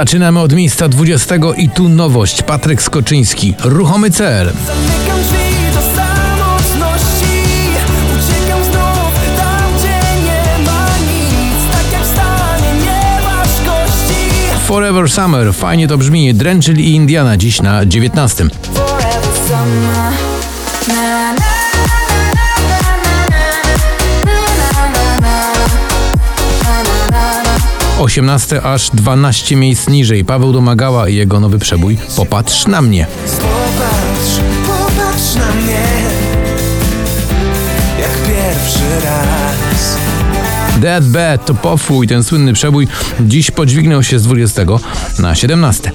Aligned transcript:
Zaczynamy 0.00 0.40
od 0.40 0.52
miejsca 0.52 0.88
20 0.88 1.34
i 1.56 1.68
tu 1.68 1.88
nowość. 1.88 2.42
Patryk 2.42 2.82
Skoczyński. 2.82 3.54
Ruchomy 3.64 4.10
cel. 4.10 4.52
Forever 14.66 15.10
Summer, 15.10 15.54
fajnie 15.54 15.88
to 15.88 15.98
brzmi, 15.98 16.34
Drenchill 16.34 16.80
i 16.80 16.90
Indiana 16.90 17.36
dziś 17.36 17.62
na 17.62 17.86
19. 17.86 18.44
18 28.00 28.62
aż 28.62 28.90
12 28.90 29.56
miejsc 29.56 29.88
niżej. 29.88 30.24
Paweł 30.24 30.52
Domagała 30.52 31.08
i 31.08 31.14
jego 31.14 31.40
nowy 31.40 31.58
przebój. 31.58 31.98
Popatrz 32.16 32.66
na 32.66 32.82
mnie. 32.82 33.06
Popatrz, 33.36 34.40
popatrz 34.66 35.34
na 35.34 35.52
mnie 35.52 35.80
Jak 38.00 38.12
pierwszy 38.22 39.04
raz 39.04 39.96
Dead 40.80 41.04
Bad 41.04 41.46
to 41.46 41.54
pofój. 41.54 42.08
Ten 42.08 42.24
słynny 42.24 42.52
przebój 42.52 42.88
dziś 43.20 43.50
podźwignął 43.50 44.02
się 44.02 44.18
z 44.18 44.22
20 44.22 44.62
na 45.18 45.34
17. 45.34 45.92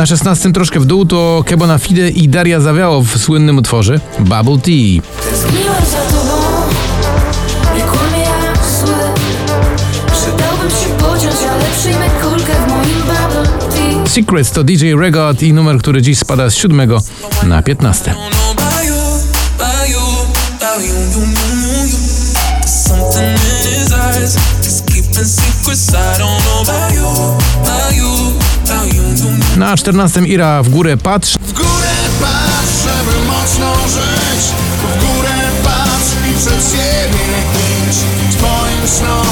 Na 0.00 0.06
16 0.06 0.52
troszkę 0.52 0.80
w 0.80 0.84
dół 0.84 1.06
to 1.06 1.42
Kebona 1.46 1.78
Fide 1.78 2.08
i 2.08 2.28
Daria 2.28 2.60
Zawiało 2.60 3.02
w 3.02 3.18
słynnym 3.18 3.58
utworze 3.58 4.00
Bubble 4.18 4.58
Tea. 4.58 5.02
Secrets 14.06 14.50
to 14.50 14.64
DJ 14.64 14.92
Regot 15.00 15.42
i 15.42 15.52
numer, 15.52 15.78
który 15.78 16.02
dziś 16.02 16.18
spada 16.18 16.50
z 16.50 16.54
7 16.54 16.90
na 17.42 17.62
15. 17.62 18.14
Something 22.66 23.22
in 23.22 23.36
his 23.36 23.92
eyes, 23.92 24.36
he's 24.62 24.82
keeping 24.86 25.24
secrets 25.24 25.94
I 25.94 26.18
don't 26.18 26.39
Na 29.56 29.76
14 29.76 30.20
Ira 30.20 30.62
w 30.62 30.68
górę 30.68 30.96
patrz. 30.96 31.38
W 31.38 31.52
górę 31.52 31.94
patrz, 32.20 32.82
żeby 32.82 33.26
mocno 33.26 33.74
żyć 33.88 34.44
W 34.78 35.00
górę 35.00 35.30
patrz 35.64 36.30
i 36.30 36.38
przed 36.38 36.72
siebie 36.72 37.24
idź 37.90 38.36
Twoim 38.36 38.88
snom 38.88 39.26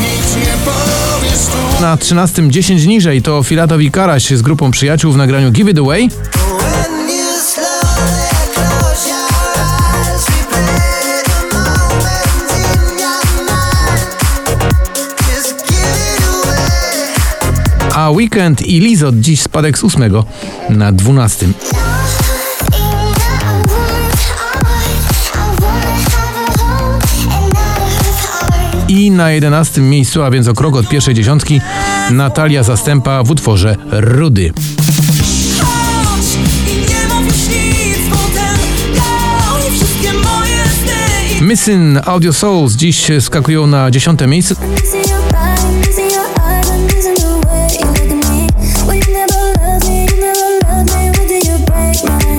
nikt 0.00 0.36
nie 0.36 0.52
powie 0.64 1.80
Na 1.80 1.96
13 1.96 2.50
10 2.50 2.86
niżej 2.86 3.22
to 3.22 3.42
Filatowi 3.42 3.90
Karaś 3.90 4.30
z 4.30 4.42
grupą 4.42 4.70
przyjaciół 4.70 5.12
w 5.12 5.16
nagraniu 5.16 5.50
Give 5.52 5.68
It 5.68 5.78
Away. 5.78 6.08
A 18.04 18.10
Weekend 18.10 18.66
i 18.66 18.80
Lizot 18.80 19.20
dziś 19.20 19.40
spadek 19.40 19.78
z 19.78 19.84
8 19.84 20.12
na 20.70 20.92
12. 20.92 21.46
I 28.88 29.10
na 29.10 29.30
11 29.30 29.80
miejscu, 29.80 30.22
a 30.22 30.30
więc 30.30 30.48
o 30.48 30.54
krok 30.54 30.76
od 30.76 30.88
pierwszej 30.88 31.14
dziesiątki, 31.14 31.60
Natalia 32.10 32.62
Zastępa 32.62 33.22
w 33.22 33.30
utworze 33.30 33.76
Rudy. 33.90 34.52
Missing 41.40 42.08
Audio 42.08 42.32
Souls 42.32 42.72
dziś 42.72 43.10
skakują 43.20 43.66
na 43.66 43.90
10 43.90 44.20
miejsce. 44.26 44.54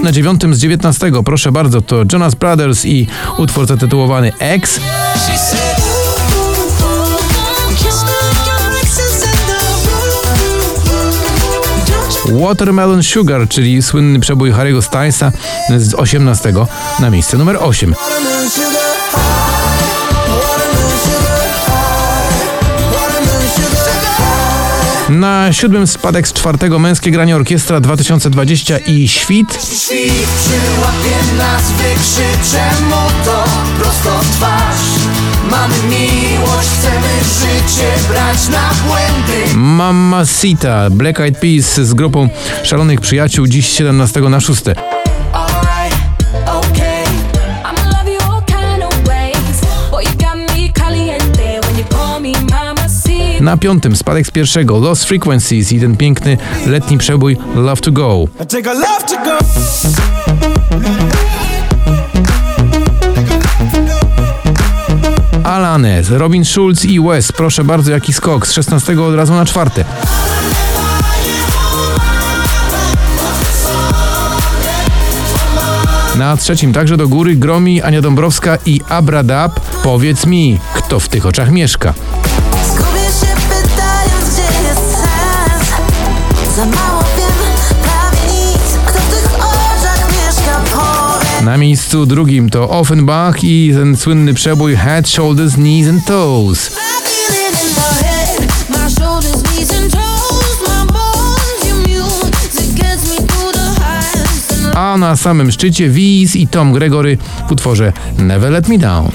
Na 0.06 0.12
dziewiątym 0.12 0.56
z 0.56 0.60
19, 0.60 1.12
proszę 1.26 1.52
bardzo, 1.52 1.82
to 1.82 1.96
Jonas 2.14 2.36
Brothers 2.36 2.86
i 2.86 3.08
utwór 3.38 3.68
zatytułowany 3.68 4.32
X. 4.40 4.80
Watermelon 12.26 13.04
Sugar, 13.04 13.48
czyli 13.50 13.82
słynny 13.82 14.20
przebój 14.20 14.52
Harry'ego 14.52 14.82
Stylesa 14.82 15.32
z 15.78 15.94
18 15.94 16.54
na 17.00 17.10
miejsce 17.10 17.38
numer 17.38 17.58
8. 17.60 17.96
Na 25.10 25.54
siódmym 25.54 25.88
spadek 25.88 26.28
z 26.28 26.34
czwartego 26.34 26.80
męskie 26.80 27.12
granie 27.12 27.36
orkiestra 27.36 27.80
2020 27.80 28.78
i 28.78 29.08
Świt. 29.08 29.54
Świt 29.54 30.28
przyłapie 30.40 31.38
nas, 31.38 31.72
wykrzycze 31.72 32.70
mu 32.90 33.26
to 33.26 33.44
prosto 33.80 34.20
twarz 34.32 34.82
Mamy 35.52 35.76
miłość, 35.90 36.70
chcemy 36.80 37.10
życie 37.24 37.92
brać 38.10 38.48
na 38.48 38.70
błędy 38.88 39.56
Mamacita, 39.56 40.90
Black 40.90 41.20
Eyed 41.20 41.38
Peas 41.38 41.88
z 41.88 41.94
grupą 41.94 42.30
Szalonych 42.64 43.02
Przyjaciół 43.02 43.48
dziś 43.48 43.70
17 43.70 44.22
na 44.22 44.40
6. 44.40 44.62
Na 53.46 53.58
piątym 53.58 53.96
spadek 53.96 54.28
z 54.28 54.32
pierwszego 54.32 54.80
Lost 54.80 55.06
Frequencies 55.06 55.72
i 55.72 55.80
ten 55.80 55.98
piękny 55.98 56.38
letni 56.68 56.98
przebój 56.98 57.38
Love 57.56 57.82
to 57.82 57.92
Go. 57.92 58.28
Alanes, 65.44 66.10
Robin 66.12 66.46
Schulz 66.46 66.86
i 66.86 67.00
Wes, 67.02 67.32
proszę 67.32 67.64
bardzo 67.64 67.92
jaki 67.92 68.14
skok 68.14 68.48
z 68.48 68.52
16 68.52 69.02
od 69.02 69.16
razu 69.16 69.34
na 69.34 69.46
czwarte. 69.46 69.86
Na 76.18 76.38
trzecim 76.38 76.74
także 76.74 76.98
do 76.98 77.08
góry 77.08 77.36
Gromi, 77.36 77.82
Ania 77.82 78.02
Dąbrowska 78.02 78.58
i 78.66 78.82
Abradab. 78.90 79.60
Powiedz 79.84 80.26
mi, 80.26 80.60
kto 80.76 81.00
w 81.00 81.10
tych 81.10 81.26
oczach 81.26 81.52
mieszka. 81.52 81.94
Za 86.56 86.66
mało 86.66 87.04
wiem, 87.18 87.82
prawie 87.84 88.34
nic. 88.34 88.78
Kto 88.86 89.00
w 89.00 89.10
tych 89.10 89.36
oczach 89.36 90.08
mieszka, 90.12 90.62
Na 91.42 91.58
miejscu 91.58 92.06
drugim 92.06 92.50
to 92.50 92.70
Offenbach 92.70 93.44
i 93.44 93.72
ten 93.74 93.98
słynny 93.98 94.34
przebój 94.34 94.76
Head, 94.76 95.10
Shoulders, 95.10 95.54
Knees 95.54 95.90
and 95.90 96.06
Toes. 96.06 96.72
A 104.76 104.98
na 104.98 105.16
samym 105.16 105.52
szczycie 105.52 105.90
Wiz 105.90 106.36
i 106.36 106.48
Tom 106.48 106.74
Gregory 106.74 107.18
w 107.50 107.52
utworze. 107.52 107.94
Never 108.18 108.52
let 108.52 108.68
me 108.68 108.78
down 108.78 109.12